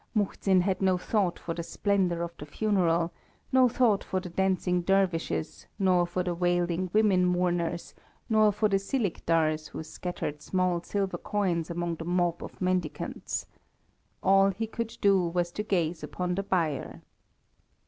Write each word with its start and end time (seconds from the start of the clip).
Muhzin 0.15 0.61
had 0.61 0.81
no 0.81 0.97
thought 0.97 1.37
for 1.37 1.53
the 1.53 1.61
splendour 1.61 2.23
of 2.23 2.35
the 2.39 2.45
funeral, 2.47 3.13
no 3.51 3.69
thought 3.69 4.03
for 4.03 4.19
the 4.19 4.29
dancing 4.29 4.81
dervishes, 4.81 5.67
nor 5.77 6.07
for 6.07 6.23
the 6.23 6.33
wailing 6.33 6.89
women 6.91 7.23
mourners, 7.23 7.93
nor 8.27 8.51
for 8.51 8.67
the 8.67 8.79
siligdars 8.79 9.67
who 9.67 9.83
scattered 9.83 10.41
small 10.41 10.81
silver 10.81 11.19
coins 11.19 11.69
among 11.69 11.97
the 11.97 12.05
mob 12.05 12.43
of 12.43 12.59
mendicants. 12.59 13.45
All 14.23 14.49
he 14.49 14.65
could 14.65 14.97
do 15.01 15.21
was 15.27 15.51
to 15.51 15.61
gaze 15.61 16.01
upon 16.01 16.33
the 16.33 16.41
bier. 16.41 17.03